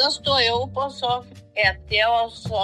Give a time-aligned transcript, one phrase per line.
[0.00, 1.16] Da står jeg opp, og så
[1.52, 2.60] eter jeg, og så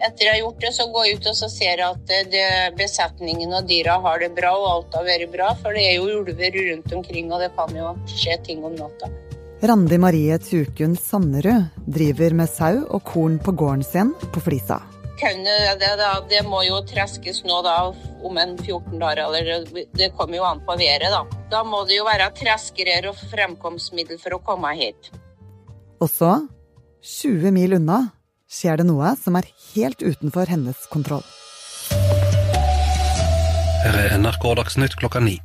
[0.00, 2.46] etter jeg har gjort det, så går jeg ut og så ser at det, det,
[2.78, 5.50] besetningen og dyra har det bra, og alt har vært bra.
[5.60, 9.10] For det er jo ulver rundt omkring, og det kan jo skje ting om natta.
[9.60, 14.80] Randi Marie Tjukun Sannerud driver med sau og korn på gården sin på Flisa.
[15.20, 15.90] Det, det,
[16.30, 17.74] det, må jo treskes nå da
[18.24, 21.26] om en 14 dager, eller det kommer jo an på været, da.
[21.52, 25.12] Da må det jo være treskerer og fremkomstmiddel for å komme hit.
[26.00, 26.32] Og så,
[27.04, 27.98] 20 mil unna,
[28.48, 31.26] skjer det noe som er helt utenfor hennes kontroll.
[33.84, 35.36] Her er NRK Dagsnytt klokka ni.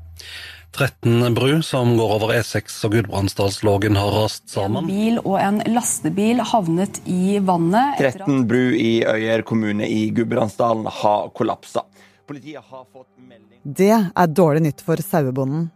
[0.76, 4.84] 13 bru som går over E6 og Gudbrandsdalslågen har rast sammen.
[4.84, 8.00] En bil og en lastebil havnet i vannet.
[8.00, 11.84] 13 bru i Øyer kommune i Gudbrandsdalen har kollapsa.
[12.28, 15.70] Politiet har fått melding Det er dårlig nytt for sauebonden.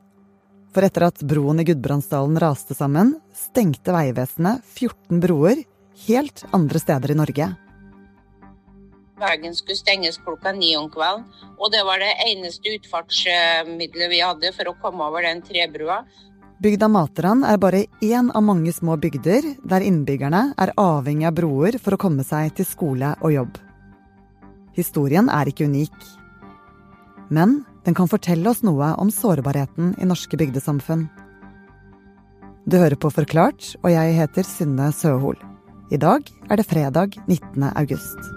[0.73, 5.63] For etter at broen i Gudbrandsdalen raste sammen, stengte Vegvesenet 14 broer
[6.05, 7.49] helt andre steder i Norge.
[9.19, 11.25] Veien skulle stenges klokka ni om kvelden,
[11.59, 16.03] og det var det eneste utfartsmiddelet vi hadde for å komme over den trebrua.
[16.59, 21.79] Bygda Materan er bare én av mange små bygder der innbyggerne er avhengig av broer
[21.79, 23.59] for å komme seg til skole og jobb.
[24.75, 25.95] Historien er ikke unik.
[27.31, 31.07] Men den kan fortelle oss noe om sårbarheten i norske bygdesamfunn.
[32.69, 35.39] Du hører på Forklart, og jeg heter Synne Søhol.
[35.89, 37.63] I dag er det fredag 19.
[37.71, 38.29] august.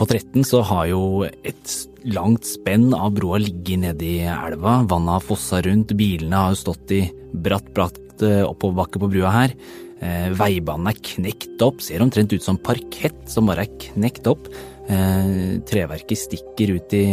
[0.00, 1.72] På 13 så har jo et
[2.08, 4.78] langt spenn av broa ligget nedi elva.
[4.88, 7.02] Vannet har fossa rundt, bilene har jo stått i
[7.32, 9.52] bratt, bratt eh, oppoverbakke på brua her.
[10.00, 14.48] Eh, veibanen er knekt opp, ser omtrent ut som parkett som bare er knekt opp.
[14.88, 17.04] Eh, treverket stikker ut i,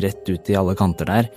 [0.00, 1.30] rett ut i alle kanter der.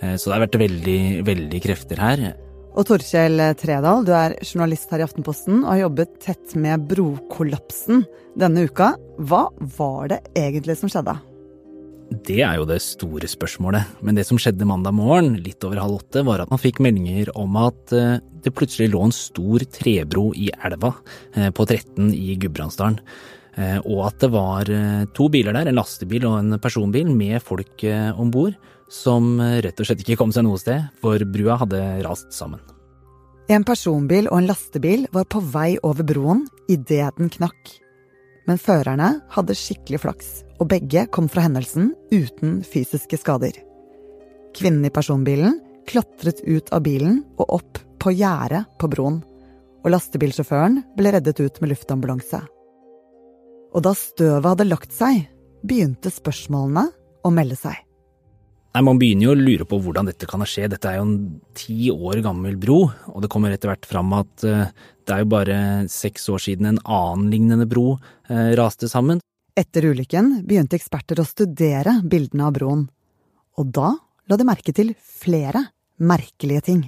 [0.00, 2.26] Eh, så det har vært veldig, veldig krefter her.
[2.70, 8.04] Og Torkjell Tredal, du er journalist her i Aftenposten og har jobbet tett med brokollapsen
[8.38, 8.92] denne uka.
[9.18, 9.48] Hva
[9.78, 11.18] var det egentlig som skjedde?
[12.10, 14.00] Det er jo det store spørsmålet.
[14.02, 17.30] Men det som skjedde mandag morgen, litt over halv åtte, var at man fikk meldinger
[17.38, 20.90] om at eh, det plutselig lå en stor trebro i elva
[21.36, 22.98] eh, på 13 i Gudbrandsdalen.
[23.60, 24.68] Og at det var
[25.12, 28.54] to biler der, en lastebil og en personbil med folk om bord
[28.88, 32.62] som rett og slett ikke kom seg noe sted, for brua hadde rast sammen.
[33.50, 37.72] En personbil og en lastebil var på vei over broen idet den knakk.
[38.50, 43.54] Men førerne hadde skikkelig flaks, og begge kom fra hendelsen uten fysiske skader.
[44.58, 49.20] Kvinnen i personbilen klatret ut av bilen og opp på gjerdet på broen,
[49.80, 52.40] og lastebilsjåføren ble reddet ut med luftambulanse.
[53.70, 55.22] Og da støvet hadde lagt seg,
[55.62, 56.88] begynte spørsmålene
[57.22, 57.78] å melde seg.
[58.70, 60.68] Nei, Man begynner jo å lure på hvordan dette kan skje.
[60.70, 61.16] Dette er jo en
[61.58, 64.70] ti år gammel bro, og det kommer etter hvert fram at uh,
[65.02, 65.56] det er jo bare
[65.90, 69.18] seks år siden en annen lignende bro uh, raste sammen.
[69.58, 72.86] Etter ulykken begynte eksperter å studere bildene av broen,
[73.58, 73.90] og da
[74.30, 75.66] la de merke til flere
[75.98, 76.86] merkelige ting.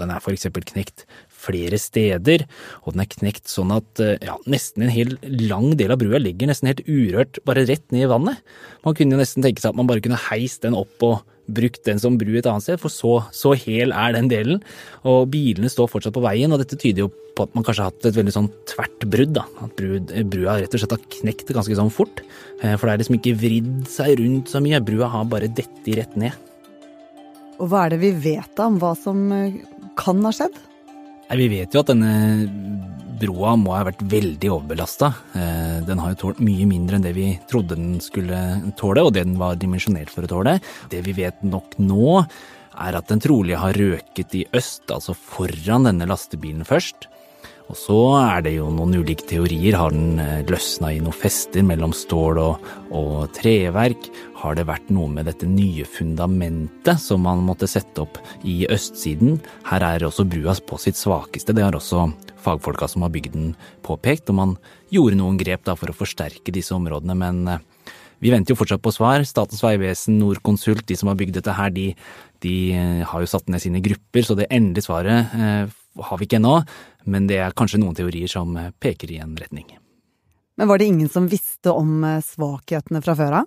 [0.00, 1.04] Den er for eksempel knekt
[1.38, 2.44] flere steder,
[2.84, 6.20] og den er knekt sånn at eh, ja, nesten en hel lang del av brua
[6.22, 8.44] ligger nesten helt urørt bare rett ned i vannet.
[8.86, 11.80] Man kunne jo nesten tenke seg at man bare kunne heist den opp og brukt
[11.86, 14.60] den som bru et annet sted, for så, så hel er den delen.
[15.08, 17.92] Og bilene står fortsatt på veien, og dette tyder jo på at man kanskje har
[17.92, 19.34] hatt et veldig sånn tvert brudd.
[19.38, 19.80] da, At
[20.28, 22.22] brua rett og slett har knekt ganske sånn fort.
[22.60, 25.94] Eh, for det er liksom ikke vridd seg rundt så mye, brua har bare dettet
[25.98, 26.36] rett ned.
[27.58, 29.62] Og hva er det vi vet da om hva som eh,
[29.98, 30.58] kan ha skjedd?
[31.28, 32.12] Vi vet jo at denne
[33.18, 35.10] broa må ha vært veldig overbelasta.
[35.36, 38.38] Eh, den har jo tålt mye mindre enn det vi trodde den skulle
[38.78, 40.58] tåle, og det den var dimensjonert for å tåle.
[40.92, 42.22] Det vi vet nok nå,
[42.78, 47.08] er at den trolig har røket i øst, altså foran denne lastebilen først.
[47.68, 49.76] Og så er det jo noen ulike teorier.
[49.76, 54.08] Har den eh, løsna i noen fester mellom stål og, og, treverk?
[54.40, 59.36] Har det vært noe med dette nye fundamentet som man måtte sette opp i østsiden?
[59.68, 61.52] Her er også brua på sitt svakeste.
[61.52, 62.06] Det har også
[62.40, 63.50] fagfolka som har bygd den
[63.84, 64.32] påpekt.
[64.32, 64.54] Og man
[64.94, 67.66] gjorde noen grep for å forsterke disse områdene, men eh,
[68.24, 69.26] vi venter jo fortsatt på svar.
[69.28, 71.90] Statens vegvesen, Norconsult, de som har bygd dette her, de,
[72.40, 75.36] de eh, har jo satt ned sine grupper, så det endelige svaret
[75.98, 76.60] har vi ikke ennå,
[77.08, 79.66] men det er kanskje noen teorier som peker i en retning.
[80.58, 83.46] Men var det ingen som visste om eh, svakhetene fra før av?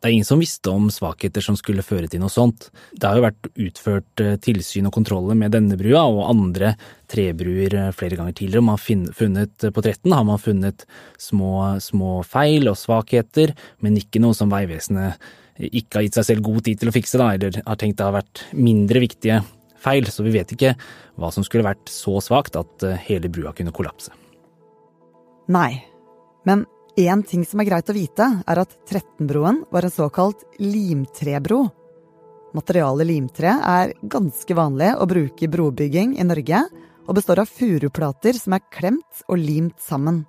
[0.00, 2.70] Det er ingen som visste om svakheter som skulle føre til noe sånt.
[2.92, 6.74] Det har jo vært utført eh, tilsyn og kontroller med denne brua og andre
[7.12, 8.64] trebruer eh, flere ganger tidligere.
[8.64, 10.86] Man har funnet, på 13 har man funnet
[11.20, 11.52] små,
[11.84, 13.52] små feil og svakheter,
[13.84, 15.20] men ikke noe som Vegvesenet
[15.60, 18.08] ikke har gitt seg selv god tid til å fikse, da, eller har tenkt det
[18.08, 19.42] har vært mindre viktige
[19.84, 20.74] feil, så vi vet ikke
[21.20, 24.14] hva som skulle vært så svakt at eh, hele brua kunne kollapse.
[25.52, 25.84] Nei,
[26.48, 26.64] men
[26.96, 31.66] én ting som er greit å vite, er at 13-broen var en såkalt limtrebro.
[32.54, 36.62] Materialet limtre er ganske vanlig å bruke i brobygging i Norge,
[37.04, 40.22] og består av furuplater som er klemt og limt sammen.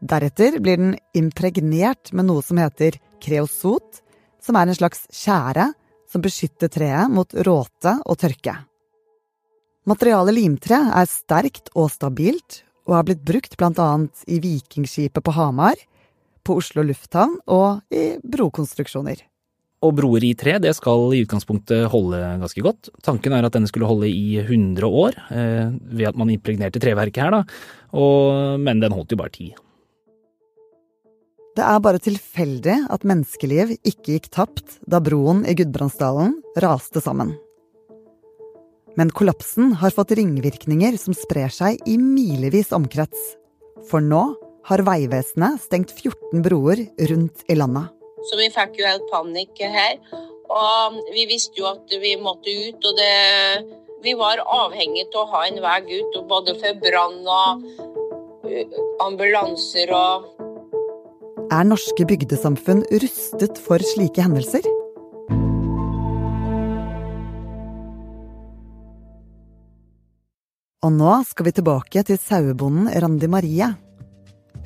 [0.00, 4.00] Deretter blir den impregnert med noe som heter kreosot,
[4.40, 5.68] som er en slags tjære
[6.10, 8.56] som beskytter treet mot råte og tørke.
[9.88, 15.78] Materialet limtre er sterkt og stabilt, og har blitt brukt annet i Vikingskipet på Hamar,
[16.42, 19.22] på Oslo lufthavn og i brokonstruksjoner.
[19.80, 22.90] Og broer i tre det skal i utgangspunktet holde ganske godt.
[23.04, 27.22] Tanken er at denne skulle holde i 100 år, eh, ved at man impregnerte treverket
[27.24, 27.42] her, da.
[27.96, 29.54] Og, men den holdt jo bare ti.
[31.58, 37.34] Det er bare tilfeldig at menneskeliv ikke gikk tapt da broen i Gudbrandsdalen raste sammen.
[38.98, 43.18] Men kollapsen har fått ringvirkninger som sprer seg i milevis omkrets.
[43.90, 44.22] For nå
[44.70, 47.90] har Vegvesenet stengt 14 broer rundt i landet.
[48.28, 49.98] Så vi fikk jo helt panikk her.
[50.50, 55.28] Og vi visste jo at vi måtte ut, og det Vi var avhengig av å
[55.28, 57.66] ha en vei ut, både for brann og
[58.48, 60.39] uh, ambulanser og
[61.50, 64.62] Er norske bygdesamfunn rustet for slike hendelser?
[70.86, 73.66] Og nå skal vi tilbake til sauebonden Randi Marie.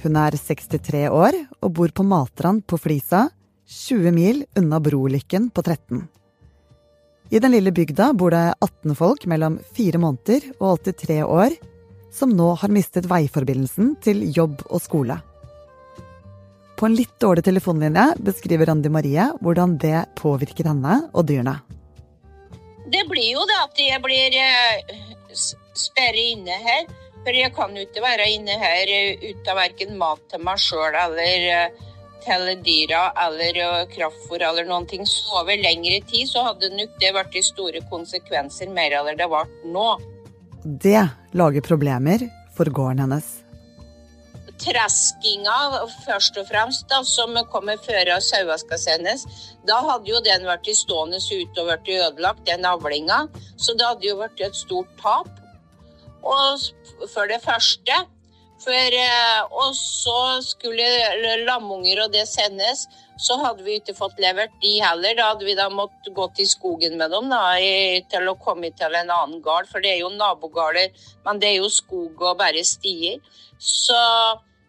[0.04, 3.30] Hun er 63 år og bor på Matrand på Flisa,
[3.64, 6.04] 20 mil unna Brolykken på 13.
[7.32, 11.56] I den lille bygda bor det 18 folk mellom 4 måneder og 83 år,
[12.12, 15.24] som nå har mistet veiforbindelsen til jobb og skole.
[16.76, 21.60] På en litt dårlig telefonlinje beskriver Randi Marie hvordan det påvirker henne og dyrene.
[22.90, 24.94] Det blir jo det at jeg blir eh,
[25.34, 26.86] sperret inne her.
[27.24, 30.98] For jeg kan jo ikke være inne her eh, uten verken mat til meg sjøl
[31.04, 31.84] eller eh,
[32.24, 33.60] til dyra eller
[33.92, 35.06] kraftfôr eller noen ting.
[35.06, 39.46] Så over lengre tid så hadde nok det vært store konsekvenser mer enn det ble
[39.70, 39.88] nå.
[40.64, 41.00] Det
[41.36, 43.43] lager problemer for gården hennes.
[44.64, 49.26] Treskinga først og fremst, da, som kommer før sauene skal sendes,
[49.68, 53.26] da hadde jo den vært stående ute og blitt ødelagt, den avlinga.
[53.56, 55.28] Så det hadde jo vært et stort tap.
[56.24, 58.04] Og for det første
[58.64, 60.86] for, eh, og så skulle
[61.44, 62.86] lamunger og det sendes,
[63.20, 65.14] så hadde vi ikke fått levert de heller.
[65.18, 68.70] Da hadde vi da måttet gå til skogen med dem da, i, til å komme
[68.78, 69.68] til en annen gard.
[69.70, 70.96] For det er jo nabogårder,
[71.26, 73.20] men det er jo skog og bare stier.
[73.60, 74.00] Så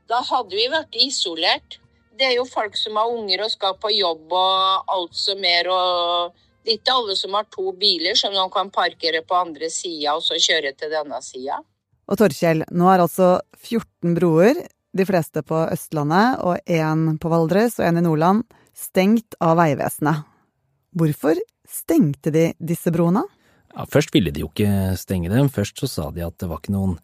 [0.10, 1.80] da hadde vi vært isolert.
[2.16, 5.68] Det er jo folk som har unger og skal på jobb og alt som er.
[5.68, 6.36] og
[6.66, 10.16] det er ikke alle som har to biler som de kan parkere på andre sida
[10.18, 11.60] og så kjøre til denne sida.
[12.10, 14.64] Og Torkjell, nå er altså 14 broer,
[14.96, 20.24] de fleste på Østlandet og én på Valdres og én i Nordland, stengt av Vegvesenet.
[20.96, 21.38] Hvorfor
[21.68, 23.26] stengte de disse broene?
[23.76, 25.50] Ja, først ville de jo ikke stenge dem.
[25.52, 26.96] Først så sa de at det var ikke noen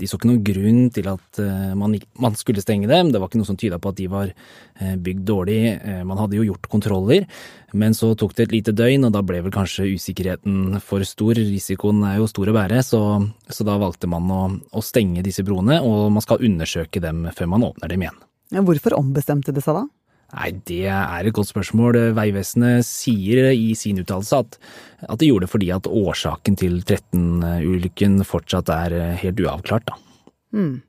[0.00, 3.12] De så ikke noen grunn til at uh, man, man, skulle stenge dem.
[3.12, 5.58] Det var ikke noe som tyda på at de var uh, bygd dårlig.
[5.84, 7.28] Uh, man hadde jo gjort kontroller,
[7.76, 11.38] men så tok det et lite døgn, og da ble vel kanskje usikkerheten for stor.
[11.38, 13.02] Risikoen er jo stor å bære, så,
[13.46, 14.42] så da valgte man å,
[14.74, 18.18] å stenge disse broene, og man skal undersøke dem før man åpner dem igjen.
[18.64, 19.86] Hvorfor ombestemte det seg da?
[20.32, 21.98] Nei, det er et godt spørsmål.
[22.16, 24.56] Vegvesenet sier i sin uttalelse at,
[25.06, 30.00] at de gjorde det fordi at årsaken til 13-ulykken fortsatt er helt uavklart, da.
[30.54, 30.82] Mm.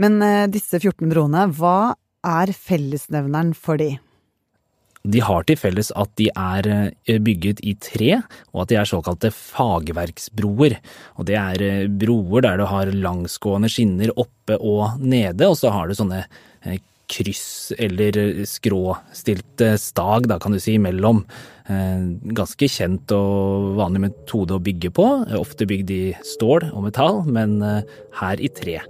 [0.00, 3.96] Men eh, disse 14 broene, hva er fellesnevneren for de?
[5.02, 8.20] De har til felles at de er eh, bygget i tre,
[8.54, 10.78] og at de er såkalte fagverksbroer.
[11.18, 15.74] Og det er eh, broer der du har langsgående skinner oppe og nede, og så
[15.74, 16.24] har du sånne
[17.12, 21.22] kryss eller skråstilte stag, da kan du si, mellom.
[21.70, 22.04] Eh,
[22.34, 25.06] ganske kjent og vanlig metode å bygge på.
[25.38, 28.80] Ofte bygd i stål og metall, men eh, her i tre.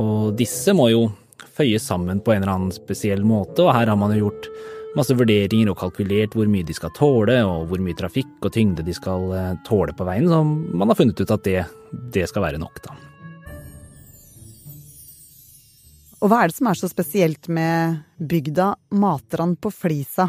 [0.00, 1.06] Og disse må jo
[1.52, 4.48] føyes sammen på en eller annen spesiell måte, og her har man jo gjort
[4.96, 8.84] masse vurderinger og kalkulert hvor mye de skal tåle, og hvor mye trafikk og tyngde
[8.86, 11.64] de skal eh, tåle på veien, så man har funnet ut at det,
[12.14, 12.96] det skal være nok, da.
[16.22, 20.28] Og hva er det som er så spesielt med bygda Matran på Flisa?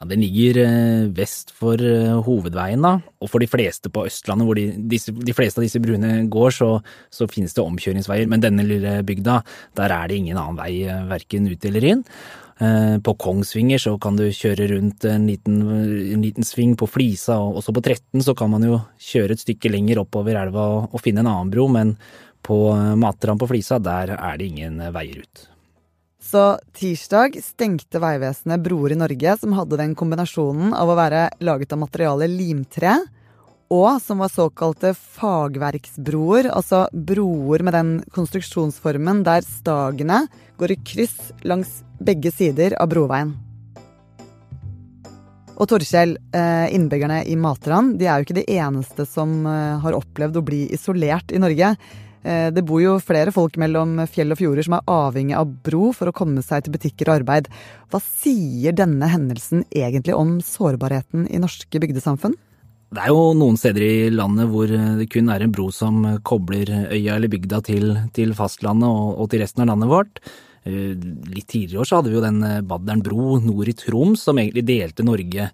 [0.00, 2.98] Ja, Den ligger eh, vest for eh, hovedveien, da.
[3.20, 6.52] Og for de fleste på Østlandet, hvor de, disse, de fleste av disse bruene går,
[6.56, 6.70] så,
[7.12, 8.28] så, finnes det omkjøringsveier.
[8.28, 9.40] Men denne lille bygda,
[9.80, 12.06] der er det ingen annen vei, eh, verken ut eller inn.
[12.60, 17.56] På Kongsvinger så kan du kjøre rundt en liten, en liten sving på Flisa, og
[17.56, 21.00] også på 13 så kan man jo kjøre et stykke lenger oppover elva og, og
[21.00, 21.94] finne en annen bro, men
[22.42, 22.58] på
[22.96, 25.46] Matrand på Flisa, der er det ingen veier ut.
[26.20, 31.72] Så tirsdag stengte Vegvesenet broer i Norge som hadde den kombinasjonen av å være laget
[31.74, 32.98] av materialet limtre,
[33.70, 40.24] og som var såkalte fagverksbroer, altså broer med den konstruksjonsformen der stagene
[40.58, 43.32] går i kryss langs begge sider av broveien.
[45.60, 49.96] Og Torkjell, eh, innbyggerne i Matran de er jo ikke de eneste som eh, har
[49.98, 51.74] opplevd å bli isolert i Norge.
[52.22, 55.90] Eh, det bor jo flere folk mellom fjell og fjorder som er avhengig av bro
[55.96, 57.48] for å komme seg til butikker og arbeid.
[57.92, 62.36] Hva sier denne hendelsen egentlig om sårbarheten i norske bygdesamfunn?
[62.90, 66.72] Det er jo noen steder i landet hvor det kun er en bro som kobler
[66.90, 70.22] øya eller bygda til, til fastlandet og, og, til resten av landet vårt.
[70.66, 70.96] Eh,
[71.30, 74.42] litt tidligere år så hadde vi jo den eh, Badderen bro nord i Troms som
[74.42, 75.46] egentlig delte Norge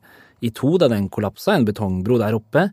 [0.45, 2.67] i to da den kollapsa, en betongbro der oppe.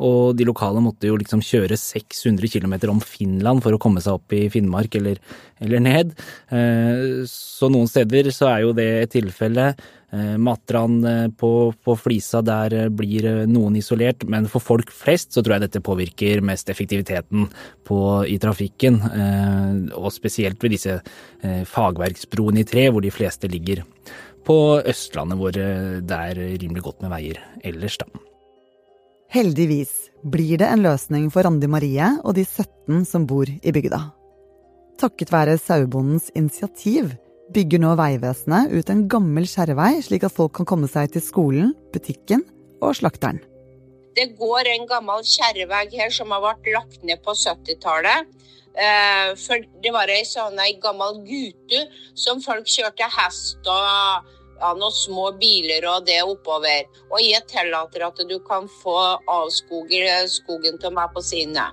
[0.00, 4.16] Og de lokale måtte jo liksom kjøre 600 km om Finland for å komme seg
[4.16, 5.20] opp i Finnmark eller,
[5.60, 6.14] eller ned.
[6.48, 9.66] Eh, så noen steder så er jo det et tilfelle.
[10.10, 11.50] Eh, Matran eh, på,
[11.84, 16.40] på Flisa, der blir noen isolert, men for folk flest så tror jeg dette påvirker
[16.48, 17.50] mest effektiviteten
[17.88, 19.02] på, i trafikken.
[20.00, 20.96] Og spesielt ved disse
[21.68, 23.84] fagverksbroene i tre, hvor de fleste ligger
[24.46, 28.29] på Østlandet, hvor det er rimelig godt med veier ellers, da.
[29.30, 34.00] Heldigvis blir det en løsning for Randi Marie og de 17 som bor i bygda.
[34.98, 37.12] Takket være sauebondens initiativ
[37.54, 41.70] bygger nå Vegvesenet ut en gammel skjærevei, slik at folk kan komme seg til skolen,
[41.94, 42.42] butikken
[42.82, 43.38] og slakteren.
[44.18, 48.26] Det går en gammel skjærevei her som har vært lagt ned på 70-tallet.
[48.74, 51.86] Eh, for det var sånn ei gammel gute
[52.18, 56.88] som folk kjørte hest og ja, noen små biler og det oppover.
[57.10, 58.96] Og jeg tillater at du kan få
[59.30, 61.70] avskoge skogen til meg på sine.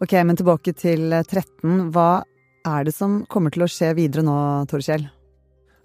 [0.00, 1.90] Ok, men tilbake til 13.
[1.92, 2.22] Hva
[2.66, 4.36] er det som kommer til å skje videre nå,
[4.70, 5.04] Torkjell?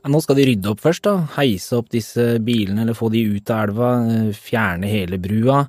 [0.05, 1.25] Nå skal de rydde opp først, da.
[1.39, 3.91] Heise opp disse bilene eller få de ut av elva.
[4.05, 5.63] Eh, fjerne hele brua.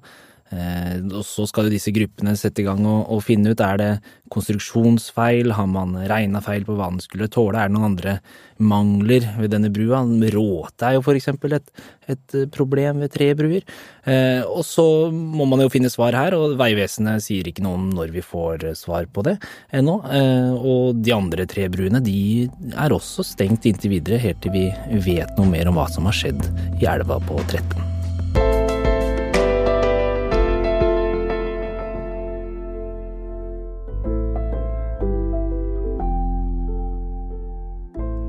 [0.54, 3.80] Eh, og så skal jo disse gruppene sette i gang og, og, finne ut er
[3.80, 3.88] det
[4.30, 8.14] konstruksjonsfeil, har man regna feil på hva den skulle tåle, er det noen andre
[8.62, 10.04] mangler ved denne brua?
[10.36, 11.66] Råte er jo for eksempel et,
[12.10, 13.66] et problem ved tre bruer.
[14.06, 17.90] Eh, og så må man jo finne svar her, og Vegvesenet sier ikke noe om
[17.98, 19.36] når vi får svar på det
[19.74, 19.98] ennå.
[20.06, 24.70] Eh, og de andre tre bruene de er også stengt inntil videre, helt til vi
[25.10, 26.42] vet noe mer om hva som har skjedd
[26.78, 27.85] i elva på 13.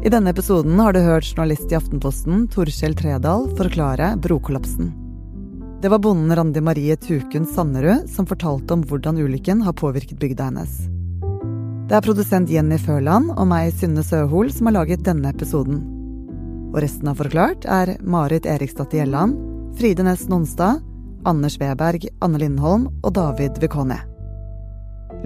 [0.08, 4.94] I denne episoden har du hørt journalist i Aftenposten Torkjell Tredal forklare brokollapsen.
[5.84, 10.48] Det var bonden Randi Marie Tukun Sannerud som fortalte om hvordan ulykken har påvirket bygda
[10.48, 10.78] hennes.
[11.92, 15.84] Det er produsent Jenny Førland og meg, Synne Søhol, som har laget denne episoden.
[16.72, 19.36] Og resten av Forklart er Marit Eriksdatter Gjelland,
[19.76, 20.86] Fride Næss Nonstad,
[21.28, 24.00] Anders Weberg, Anne Lindholm og David Vekone.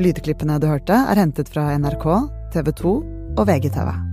[0.01, 2.07] Lydklippene du hørte, er hentet fra NRK,
[2.55, 2.95] TV 2
[3.37, 4.09] og VGTV.